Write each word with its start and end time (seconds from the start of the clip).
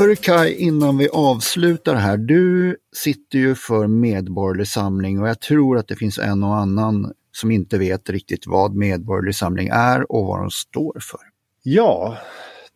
Kai, 0.00 0.54
innan 0.54 0.98
vi 0.98 1.08
avslutar 1.08 1.94
här. 1.94 2.16
Du 2.16 2.76
sitter 2.96 3.38
ju 3.38 3.54
för 3.54 3.86
Medborgerlig 3.86 4.68
Samling 4.68 5.22
och 5.22 5.28
jag 5.28 5.40
tror 5.40 5.78
att 5.78 5.88
det 5.88 5.96
finns 5.96 6.18
en 6.18 6.42
och 6.42 6.56
annan 6.56 7.12
som 7.32 7.50
inte 7.50 7.78
vet 7.78 8.10
riktigt 8.10 8.46
vad 8.46 8.74
Medborgerlig 8.74 9.34
Samling 9.34 9.68
är 9.72 10.12
och 10.12 10.26
vad 10.26 10.40
de 10.40 10.50
står 10.50 10.98
för. 11.00 11.20
Ja, 11.62 12.16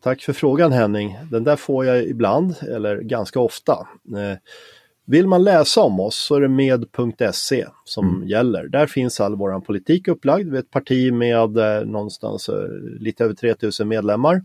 tack 0.03 0.23
för 0.23 0.33
frågan 0.33 0.73
Henning. 0.73 1.19
Den 1.31 1.45
där 1.45 1.57
får 1.57 1.85
jag 1.85 2.05
ibland, 2.05 2.55
eller 2.63 3.01
ganska 3.01 3.41
ofta. 3.41 3.73
Eh, 4.17 4.39
Vill 5.07 5.27
man 5.27 5.45
läsa 5.45 5.81
om 5.81 6.01
oss 6.01 6.17
så 6.17 6.35
är 6.35 6.41
det 6.41 6.49
med.se 6.49 7.67
som 7.85 8.23
gäller. 8.27 8.69
Där 8.69 8.87
finns 8.87 9.21
all 9.21 9.37
vår 9.37 9.61
politik 9.61 10.09
upplagd. 10.09 10.51
Vi 10.51 10.57
är 10.57 10.61
ett 10.61 10.71
parti 10.71 11.13
med 11.13 11.57
eh, 11.57 11.87
någonstans 11.87 12.49
eh, 12.49 12.69
lite 13.01 13.25
över 13.25 13.35
3000 13.35 13.89
medlemmar. 13.89 14.43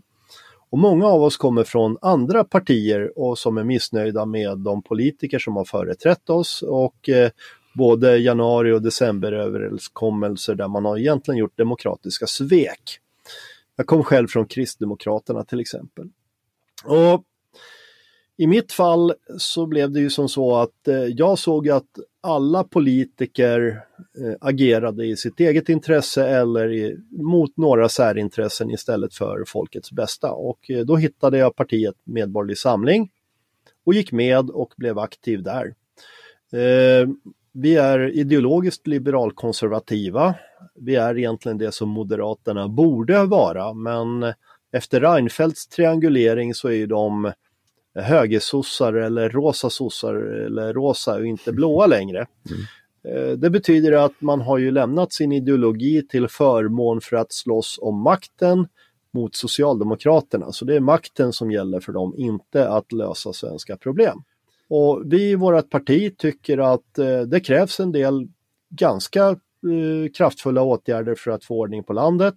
Och 0.70 0.78
många 0.78 1.06
av 1.06 1.22
oss 1.22 1.36
kommer 1.36 1.64
från 1.64 1.98
andra 2.00 2.44
partier 2.44 3.18
och 3.18 3.38
som 3.38 3.58
är 3.58 3.64
missnöjda 3.64 4.26
med 4.26 4.58
de 4.58 4.82
politiker 4.82 5.38
som 5.38 5.56
har 5.56 5.64
företrätt 5.64 6.30
oss 6.30 6.62
och 6.62 7.08
eh, 7.08 7.30
både 7.74 8.16
januari 8.16 8.72
och 8.72 8.82
decemberöverenskommelser 8.82 10.54
där 10.54 10.68
man 10.68 10.84
har 10.84 10.98
egentligen 10.98 11.38
gjort 11.38 11.58
demokratiska 11.58 12.26
svek. 12.26 12.98
Jag 13.76 13.86
kom 13.86 14.04
själv 14.04 14.28
från 14.28 14.46
Kristdemokraterna 14.46 15.44
till 15.44 15.60
exempel. 15.60 16.08
Och 16.84 17.24
i 18.40 18.46
mitt 18.46 18.72
fall 18.72 19.12
så 19.38 19.66
blev 19.66 19.90
det 19.92 20.00
ju 20.00 20.10
som 20.10 20.28
så 20.28 20.56
att 20.56 20.88
eh, 20.88 21.04
jag 21.04 21.38
såg 21.38 21.68
att 21.68 21.98
alla 22.20 22.64
politiker 22.64 23.82
eh, 24.18 24.34
agerade 24.40 25.06
i 25.06 25.16
sitt 25.16 25.40
eget 25.40 25.68
intresse 25.68 26.26
eller 26.28 26.72
i, 26.72 26.96
mot 27.10 27.56
några 27.56 27.88
särintressen 27.88 28.70
istället 28.70 29.14
för 29.14 29.44
folkets 29.46 29.92
bästa. 29.92 30.32
Och 30.32 30.70
eh, 30.70 30.80
då 30.80 30.96
hittade 30.96 31.38
jag 31.38 31.56
partiet 31.56 31.94
Medborgerlig 32.04 32.58
Samling 32.58 33.10
och 33.84 33.94
gick 33.94 34.12
med 34.12 34.50
och 34.50 34.72
blev 34.76 34.98
aktiv 34.98 35.42
där. 35.42 35.74
Eh, 36.52 37.08
vi 37.52 37.76
är 37.76 38.08
ideologiskt 38.08 38.86
liberalkonservativa. 38.86 40.34
Vi 40.74 40.96
är 40.96 41.18
egentligen 41.18 41.58
det 41.58 41.72
som 41.72 41.88
Moderaterna 41.88 42.68
borde 42.68 43.24
vara, 43.24 43.72
men 43.72 44.32
efter 44.72 45.00
Reinfeldts 45.00 45.68
triangulering 45.68 46.54
så 46.54 46.68
är 46.68 46.72
ju 46.72 46.86
de 46.86 47.32
högersossar 47.94 48.92
eller 48.92 49.28
rosa 49.30 49.70
sossar 49.70 50.14
eller 50.14 50.72
rosa 50.72 51.14
och 51.14 51.26
inte 51.26 51.52
blåa 51.52 51.86
längre. 51.96 52.26
Eh, 53.08 53.30
Det 53.36 53.50
betyder 53.50 53.92
att 53.92 54.20
man 54.20 54.40
har 54.40 54.58
ju 54.58 54.70
lämnat 54.70 55.12
sin 55.12 55.32
ideologi 55.32 56.06
till 56.08 56.28
förmån 56.28 57.00
för 57.00 57.16
att 57.16 57.32
slåss 57.32 57.78
om 57.82 58.02
makten 58.02 58.68
mot 59.12 59.36
Socialdemokraterna. 59.36 60.52
Så 60.52 60.64
det 60.64 60.76
är 60.76 60.80
makten 60.80 61.32
som 61.32 61.50
gäller 61.52 61.80
för 61.80 61.92
dem, 61.92 62.14
inte 62.16 62.68
att 62.68 62.92
lösa 62.92 63.32
svenska 63.32 63.76
problem. 63.76 64.22
Och 64.68 65.02
vi 65.06 65.30
i 65.30 65.34
vårt 65.34 65.70
parti 65.70 66.18
tycker 66.18 66.58
att 66.58 66.98
eh, 66.98 67.20
det 67.20 67.40
krävs 67.40 67.80
en 67.80 67.92
del 67.92 68.28
ganska 68.70 69.28
eh, 69.28 70.10
kraftfulla 70.16 70.62
åtgärder 70.62 71.14
för 71.14 71.30
att 71.30 71.44
få 71.44 71.58
ordning 71.58 71.84
på 71.84 71.92
landet. 71.92 72.34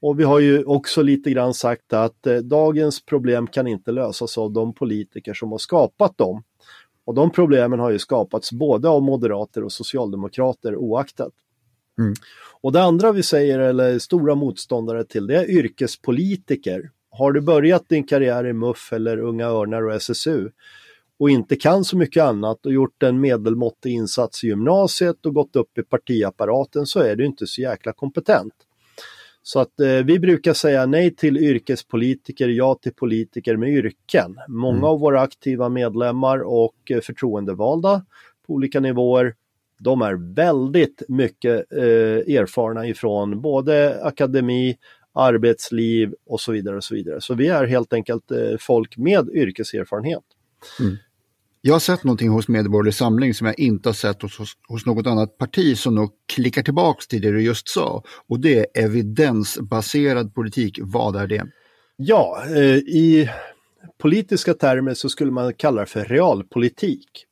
Och 0.00 0.20
vi 0.20 0.24
har 0.24 0.38
ju 0.38 0.64
också 0.64 1.02
lite 1.02 1.30
grann 1.30 1.54
sagt 1.54 1.92
att 1.92 2.26
eh, 2.26 2.36
dagens 2.36 3.04
problem 3.04 3.46
kan 3.46 3.66
inte 3.66 3.92
lösas 3.92 4.38
av 4.38 4.52
de 4.52 4.74
politiker 4.74 5.34
som 5.34 5.50
har 5.50 5.58
skapat 5.58 6.18
dem. 6.18 6.42
Och 7.04 7.14
de 7.14 7.30
problemen 7.30 7.80
har 7.80 7.90
ju 7.90 7.98
skapats 7.98 8.52
både 8.52 8.88
av 8.88 9.02
moderater 9.02 9.64
och 9.64 9.72
socialdemokrater 9.72 10.76
oaktat. 10.76 11.32
Mm. 11.98 12.14
Och 12.60 12.72
det 12.72 12.82
andra 12.82 13.12
vi 13.12 13.22
säger, 13.22 13.58
eller 13.58 13.98
stora 13.98 14.34
motståndare 14.34 15.04
till, 15.04 15.26
det 15.26 15.36
är 15.36 15.50
yrkespolitiker. 15.50 16.90
Har 17.10 17.32
du 17.32 17.40
börjat 17.40 17.88
din 17.88 18.06
karriär 18.06 18.46
i 18.46 18.52
MUF 18.52 18.92
eller 18.92 19.18
Unga 19.18 19.46
Örnar 19.46 19.82
och 19.82 19.94
SSU 19.94 20.50
och 21.18 21.30
inte 21.30 21.56
kan 21.56 21.84
så 21.84 21.96
mycket 21.96 22.22
annat 22.22 22.66
och 22.66 22.72
gjort 22.72 23.02
en 23.02 23.20
medelmåttig 23.20 23.92
insats 23.92 24.44
i 24.44 24.46
gymnasiet 24.46 25.26
och 25.26 25.34
gått 25.34 25.56
upp 25.56 25.78
i 25.78 25.82
partiapparaten 25.82 26.86
så 26.86 27.00
är 27.00 27.16
du 27.16 27.26
inte 27.26 27.46
så 27.46 27.60
jäkla 27.60 27.92
kompetent. 27.92 28.54
Så 29.48 29.60
att 29.60 29.80
eh, 29.80 29.88
vi 29.88 30.18
brukar 30.18 30.52
säga 30.52 30.86
nej 30.86 31.16
till 31.16 31.36
yrkespolitiker, 31.36 32.48
ja 32.48 32.74
till 32.74 32.94
politiker 32.94 33.56
med 33.56 33.68
yrken. 33.68 34.38
Många 34.48 34.86
av 34.86 35.00
våra 35.00 35.20
aktiva 35.20 35.68
medlemmar 35.68 36.38
och 36.38 36.90
eh, 36.90 37.00
förtroendevalda 37.00 38.04
på 38.46 38.52
olika 38.52 38.80
nivåer, 38.80 39.34
de 39.78 40.02
är 40.02 40.34
väldigt 40.34 41.02
mycket 41.08 41.72
eh, 41.72 42.36
erfarna 42.36 42.86
ifrån 42.86 43.40
både 43.40 44.04
akademi, 44.04 44.76
arbetsliv 45.12 46.14
och 46.26 46.40
så 46.40 46.52
vidare. 46.52 46.76
och 46.76 46.84
Så 46.84 46.94
vidare. 46.94 47.20
Så 47.20 47.34
vi 47.34 47.48
är 47.48 47.66
helt 47.66 47.92
enkelt 47.92 48.30
eh, 48.30 48.56
folk 48.60 48.96
med 48.96 49.28
yrkeserfarenhet. 49.28 50.24
Jag 51.60 51.74
har 51.74 51.80
sett 51.80 52.04
någonting 52.04 52.28
hos 52.28 52.48
Medborgerlig 52.48 52.94
Samling 52.94 53.34
som 53.34 53.46
jag 53.46 53.58
inte 53.58 53.88
har 53.88 53.94
sett 53.94 54.22
hos, 54.22 54.38
hos, 54.38 54.52
hos 54.68 54.86
något 54.86 55.06
annat 55.06 55.38
parti 55.38 55.78
som 55.78 55.94
nog 55.94 56.10
klickar 56.26 56.62
tillbaks 56.62 57.08
till 57.08 57.22
det 57.22 57.30
du 57.30 57.42
just 57.42 57.68
sa. 57.68 58.02
Och 58.28 58.40
det 58.40 58.58
är 58.58 58.84
evidensbaserad 58.84 60.34
politik. 60.34 60.78
Vad 60.82 61.16
är 61.16 61.26
det? 61.26 61.46
Ja, 61.96 62.44
eh, 62.56 62.76
i 62.76 63.30
politiska 63.98 64.54
termer 64.54 64.94
så 64.94 65.08
skulle 65.08 65.30
man 65.30 65.54
kalla 65.54 65.80
det 65.80 65.86
för 65.86 66.04
realpolitik. 66.04 67.24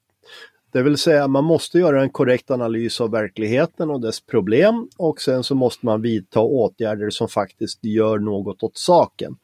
Det 0.73 0.83
vill 0.83 0.97
säga 0.97 1.29
man 1.29 1.45
måste 1.45 1.79
göra 1.79 2.03
en 2.03 2.11
korrekt 2.11 2.51
analys 2.51 3.01
av 3.01 3.11
verkligheten 3.11 3.91
och 3.91 4.01
dess 4.01 4.21
problem 4.21 4.89
och 4.99 5.21
sen 5.21 5.45
så 5.45 5.55
måste 5.55 5.87
man 5.87 6.03
vidta 6.03 6.41
åtgärder 6.41 7.11
som 7.11 7.29
faktiskt 7.29 7.85
gör 7.85 8.19
något 8.19 8.63
åt 8.63 8.79
saken. 8.79 9.37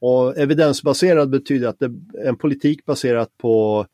Och 0.00 0.38
evidensbaserad 0.38 1.30
betyder 1.30 1.68
att 1.68 1.78
det 1.78 1.86
är 2.24 2.28
en 2.28 2.36
politik 2.36 2.84
baserad 2.84 3.28
på 3.38 3.86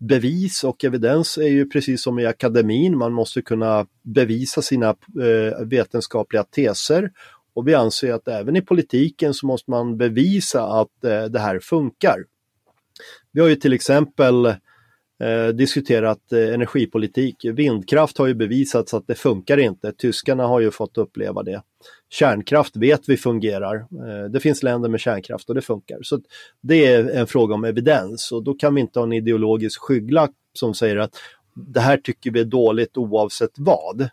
bevis 0.00 0.64
och 0.64 0.84
evidens 0.84 1.38
är 1.38 1.48
ju 1.48 1.68
precis 1.68 2.02
som 2.02 2.18
i 2.18 2.26
akademin, 2.26 2.98
man 2.98 3.12
måste 3.12 3.42
kunna 3.42 3.86
bevisa 4.02 4.62
sina 4.62 4.88
eh, 4.88 5.66
vetenskapliga 5.66 6.44
teser. 6.44 7.10
Och 7.54 7.68
vi 7.68 7.74
anser 7.74 8.12
att 8.12 8.28
även 8.28 8.56
i 8.56 8.60
politiken 8.60 9.34
så 9.34 9.46
måste 9.46 9.70
man 9.70 9.96
bevisa 9.96 10.64
att 10.64 11.04
eh, 11.04 11.24
det 11.24 11.38
här 11.38 11.58
funkar. 11.58 12.24
Vi 13.32 13.40
har 13.40 13.48
ju 13.48 13.56
till 13.56 13.72
exempel 13.72 14.54
eh, 15.24 15.48
diskuterat 15.48 16.32
eh, 16.32 16.54
energipolitik. 16.54 17.44
Vindkraft 17.44 18.18
har 18.18 18.26
ju 18.26 18.34
bevisats 18.34 18.94
att 18.94 19.06
det 19.06 19.14
funkar 19.14 19.58
inte. 19.58 19.92
Tyskarna 19.92 20.46
har 20.46 20.60
ju 20.60 20.70
fått 20.70 20.98
uppleva 20.98 21.42
det. 21.42 21.62
Kärnkraft 22.10 22.76
vet 22.76 23.08
vi 23.08 23.16
fungerar. 23.16 23.76
Eh, 23.76 24.30
det 24.30 24.40
finns 24.40 24.62
länder 24.62 24.88
med 24.88 25.00
kärnkraft 25.00 25.48
och 25.48 25.54
det 25.54 25.62
funkar. 25.62 25.98
Så 26.02 26.20
Det 26.60 26.86
är 26.86 27.10
en 27.10 27.26
fråga 27.26 27.54
om 27.54 27.64
evidens 27.64 28.32
och 28.32 28.42
då 28.42 28.54
kan 28.54 28.74
vi 28.74 28.80
inte 28.80 28.98
ha 28.98 29.06
en 29.06 29.12
ideologisk 29.12 29.80
skygglapp 29.80 30.34
som 30.52 30.74
säger 30.74 30.96
att 30.96 31.16
det 31.54 31.80
här 31.80 31.96
tycker 31.96 32.30
vi 32.30 32.40
är 32.40 32.44
dåligt 32.44 32.96
oavsett 32.96 33.52
vad. 33.56 34.08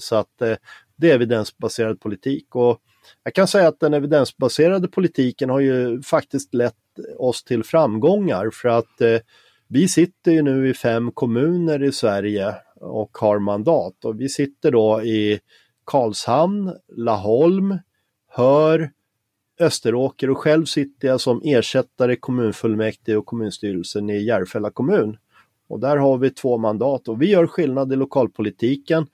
Så 0.00 0.16
att 0.16 0.42
eh, 0.42 0.56
det 0.96 1.10
är 1.10 1.14
evidensbaserad 1.14 2.00
politik. 2.00 2.54
Och 2.54 2.78
jag 3.24 3.34
kan 3.34 3.48
säga 3.48 3.68
att 3.68 3.80
den 3.80 3.94
evidensbaserade 3.94 4.88
politiken 4.88 5.50
har 5.50 5.60
ju 5.60 6.02
faktiskt 6.02 6.54
lett 6.54 6.74
oss 7.18 7.44
till 7.44 7.64
framgångar 7.64 8.50
för 8.52 8.68
att 8.68 9.00
eh, 9.00 9.18
vi 9.68 9.88
sitter 9.88 10.32
ju 10.32 10.42
nu 10.42 10.68
i 10.68 10.74
fem 10.74 11.12
kommuner 11.12 11.82
i 11.82 11.92
Sverige 11.92 12.54
och 12.80 13.18
har 13.18 13.38
mandat 13.38 14.04
och 14.04 14.20
vi 14.20 14.28
sitter 14.28 14.70
då 14.70 15.02
i 15.02 15.40
Karlshamn, 15.84 16.72
Laholm, 16.96 17.78
Hör, 18.28 18.90
Österåker 19.60 20.30
och 20.30 20.38
själv 20.38 20.64
sitter 20.64 21.08
jag 21.08 21.20
som 21.20 21.40
ersättare 21.44 22.12
i 22.12 22.16
kommunfullmäktige 22.16 23.16
och 23.16 23.26
kommunstyrelsen 23.26 24.10
i 24.10 24.24
Järfälla 24.24 24.70
kommun. 24.70 25.16
Och 25.68 25.80
där 25.80 25.96
har 25.96 26.18
vi 26.18 26.30
två 26.30 26.58
mandat 26.58 27.08
och 27.08 27.22
vi 27.22 27.30
gör 27.30 27.46
skillnad 27.46 27.92
i 27.92 27.96
lokalpolitiken. 27.96 29.06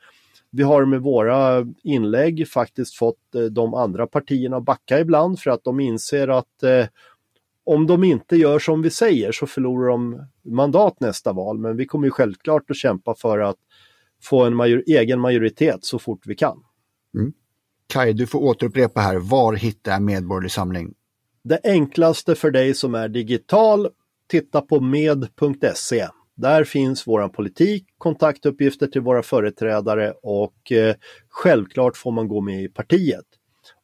Vi 0.51 0.63
har 0.63 0.85
med 0.85 1.01
våra 1.01 1.67
inlägg 1.83 2.49
faktiskt 2.49 2.95
fått 2.95 3.35
eh, 3.35 3.43
de 3.43 3.75
andra 3.75 4.07
partierna 4.07 4.57
att 4.57 4.65
backa 4.65 5.01
ibland 5.01 5.41
för 5.41 5.51
att 5.51 5.65
de 5.65 5.81
inser 5.81 6.29
att 6.29 6.63
eh, 6.63 6.87
om 7.65 7.87
de 7.87 8.05
inte 8.05 8.37
gör 8.37 8.59
som 8.59 8.83
vi 8.83 8.91
säger 8.91 9.33
så 9.33 9.47
förlorar 9.47 9.89
de 9.89 10.27
mandat 10.45 11.01
nästa 11.01 11.33
val. 11.33 11.59
Men 11.59 11.77
vi 11.77 11.87
kommer 11.87 12.07
ju 12.07 12.11
självklart 12.11 12.71
att 12.71 12.77
kämpa 12.77 13.15
för 13.15 13.39
att 13.39 13.57
få 14.23 14.45
en 14.45 14.57
major 14.57 14.83
egen 14.87 15.21
majoritet 15.21 15.85
så 15.85 15.99
fort 15.99 16.27
vi 16.27 16.35
kan. 16.35 16.59
Mm. 17.15 17.33
Kaj, 17.87 18.13
du 18.13 18.27
får 18.27 18.43
återupprepa 18.43 19.01
här. 19.01 19.17
Var 19.17 19.53
hittar 19.53 19.93
jag 19.93 20.03
Medborgerlig 20.03 20.51
Samling? 20.51 20.95
Det 21.45 21.61
enklaste 21.65 22.35
för 22.35 22.51
dig 22.51 22.75
som 22.75 22.95
är 22.95 23.09
digital, 23.09 23.89
titta 24.29 24.61
på 24.61 24.81
med.se. 24.81 26.09
Där 26.35 26.65
finns 26.65 27.07
vår 27.07 27.29
politik, 27.29 27.87
kontaktuppgifter 27.99 28.87
till 28.87 29.01
våra 29.01 29.23
företrädare 29.23 30.15
och 30.23 30.73
eh, 30.73 30.95
självklart 31.29 31.97
får 31.97 32.13
man 32.13 32.29
gå 32.29 32.41
med 32.41 32.63
i 32.63 32.69
partiet. 32.69 33.25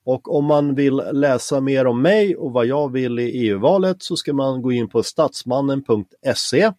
Och 0.04 0.36
om 0.36 0.44
man 0.44 0.74
vill 0.74 1.02
läsa 1.12 1.60
mer 1.60 1.86
om 1.86 2.02
mig 2.02 2.36
och 2.36 2.52
vad 2.52 2.66
jag 2.66 2.92
vill 2.92 3.18
i 3.18 3.30
EU-valet 3.30 4.02
så 4.02 4.16
ska 4.16 4.32
man 4.32 4.62
gå 4.62 4.72
in 4.72 4.88
på 4.88 5.02
statsmannen.se 5.02 6.72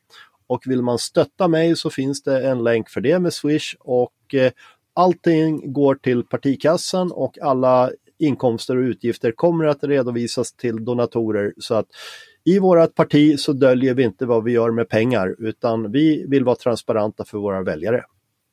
och 0.48 0.64
vill 0.66 0.82
man 0.82 1.00
stötta 1.00 1.48
mig 1.48 1.76
så 1.76 1.90
finns 1.90 2.24
det 2.24 2.48
en 2.48 2.64
länk 2.64 2.90
för 2.90 3.02
det 3.02 3.20
med 3.20 3.34
Swish 3.34 3.76
och 3.80 4.34
eh, 4.34 4.52
allting 4.94 5.74
går 5.74 5.96
till 5.96 6.24
partikassan 6.24 7.12
och 7.12 7.38
alla 7.42 7.92
inkomster 8.20 8.78
och 8.78 8.82
utgifter 8.82 9.32
kommer 9.32 9.66
att 9.66 9.84
redovisas 9.84 10.54
till 10.54 10.86
donatorer 10.86 11.54
så 11.58 11.76
att 11.76 11.88
i 12.44 12.60
vårt 12.60 12.96
parti 12.96 13.40
så 13.40 13.54
döljer 13.54 13.94
vi 13.94 14.04
inte 14.04 14.26
vad 14.26 14.44
vi 14.44 14.52
gör 14.52 14.72
med 14.72 14.90
pengar 14.90 15.36
utan 15.40 15.92
vi 15.92 16.26
vill 16.28 16.44
vara 16.44 16.56
transparenta 16.56 17.26
för 17.26 17.38
våra 17.38 17.64
väljare. 17.64 18.04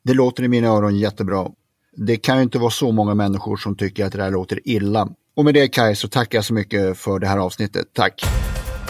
Det 0.03 0.13
låter 0.13 0.43
i 0.43 0.47
mina 0.47 0.67
öron 0.67 0.97
jättebra. 0.97 1.51
Det 1.99 2.17
kan 2.17 2.37
ju 2.37 2.43
inte 2.43 2.59
vara 2.59 2.71
så 2.71 2.91
många 2.91 3.13
människor 3.13 3.57
som 3.57 3.75
tycker 3.75 4.05
att 4.05 4.13
det 4.13 4.23
här 4.23 4.31
låter 4.31 4.59
illa. 4.63 5.09
Och 5.35 5.45
med 5.45 5.53
det 5.53 5.67
Kaj 5.67 5.95
så 5.95 6.07
tackar 6.07 6.37
jag 6.37 6.45
så 6.45 6.53
mycket 6.53 6.97
för 6.97 7.19
det 7.19 7.27
här 7.27 7.37
avsnittet. 7.37 7.93
Tack! 7.93 8.23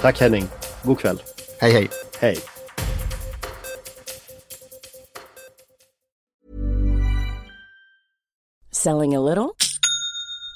Tack 0.02 0.20
Henning! 0.20 0.48
God 0.84 1.00
kväll! 1.00 1.22
Hej 1.60 1.72
hej! 1.72 1.90
Hej! 2.20 2.38
Selling 8.72 9.16
a 9.16 9.22
little 9.22 9.56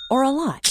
or 0.10 0.24
a 0.24 0.32
lot? 0.32 0.71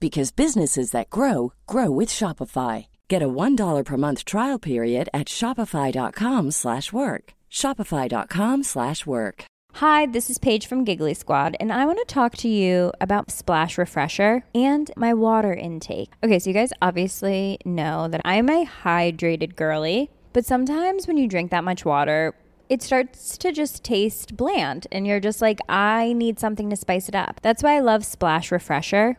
because 0.00 0.30
businesses 0.30 0.90
that 0.90 1.10
grow 1.10 1.52
grow 1.66 1.90
with 1.90 2.08
Shopify. 2.08 2.86
Get 3.08 3.22
a 3.22 3.28
$1 3.28 3.84
per 3.84 3.96
month 3.96 4.24
trial 4.24 4.58
period 4.58 5.08
at 5.12 5.26
shopify.com/work. 5.26 7.34
shopify.com/work. 7.50 9.44
Hi, 9.76 10.06
this 10.06 10.30
is 10.30 10.38
Paige 10.38 10.66
from 10.66 10.84
Giggly 10.84 11.12
Squad, 11.12 11.54
and 11.60 11.70
I 11.70 11.84
want 11.84 11.98
to 11.98 12.06
talk 12.06 12.34
to 12.38 12.48
you 12.48 12.92
about 12.98 13.30
Splash 13.30 13.76
Refresher 13.76 14.42
and 14.54 14.90
my 14.96 15.12
water 15.12 15.52
intake. 15.52 16.14
Okay, 16.24 16.38
so 16.38 16.48
you 16.48 16.54
guys 16.54 16.72
obviously 16.80 17.58
know 17.66 18.08
that 18.08 18.22
I'm 18.24 18.48
a 18.48 18.64
hydrated 18.64 19.54
girly, 19.54 20.08
but 20.32 20.46
sometimes 20.46 21.06
when 21.06 21.18
you 21.18 21.28
drink 21.28 21.50
that 21.50 21.62
much 21.62 21.84
water, 21.84 22.34
it 22.70 22.82
starts 22.82 23.36
to 23.36 23.52
just 23.52 23.84
taste 23.84 24.34
bland, 24.34 24.86
and 24.90 25.06
you're 25.06 25.20
just 25.20 25.42
like, 25.42 25.60
I 25.68 26.14
need 26.14 26.40
something 26.40 26.70
to 26.70 26.76
spice 26.76 27.10
it 27.10 27.14
up. 27.14 27.40
That's 27.42 27.62
why 27.62 27.76
I 27.76 27.80
love 27.80 28.06
Splash 28.06 28.50
Refresher. 28.50 29.18